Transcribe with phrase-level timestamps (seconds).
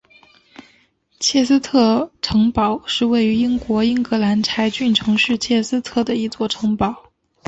[1.19, 7.11] 切斯特城堡是位于英国英格兰柴郡城市切斯特的一座城堡。